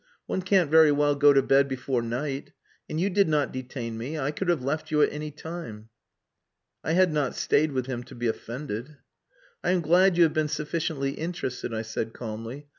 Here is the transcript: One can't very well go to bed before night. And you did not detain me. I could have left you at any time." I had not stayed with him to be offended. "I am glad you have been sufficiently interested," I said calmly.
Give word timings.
One 0.25 0.41
can't 0.41 0.71
very 0.71 0.91
well 0.91 1.13
go 1.13 1.31
to 1.31 1.43
bed 1.43 1.67
before 1.67 2.01
night. 2.01 2.53
And 2.89 2.99
you 2.99 3.07
did 3.07 3.29
not 3.29 3.53
detain 3.53 3.99
me. 3.99 4.17
I 4.17 4.31
could 4.31 4.47
have 4.49 4.63
left 4.63 4.89
you 4.89 5.03
at 5.03 5.13
any 5.13 5.29
time." 5.29 5.89
I 6.83 6.93
had 6.93 7.13
not 7.13 7.35
stayed 7.35 7.71
with 7.71 7.85
him 7.85 8.01
to 8.05 8.15
be 8.15 8.25
offended. 8.25 8.97
"I 9.63 9.69
am 9.69 9.81
glad 9.81 10.17
you 10.17 10.23
have 10.23 10.33
been 10.33 10.47
sufficiently 10.47 11.11
interested," 11.11 11.71
I 11.71 11.83
said 11.83 12.13
calmly. 12.13 12.65